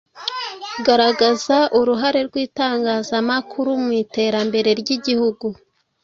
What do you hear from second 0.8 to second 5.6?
Garagaza uruhare rw’itangazamakuru mu iterambere ry’Igihugu.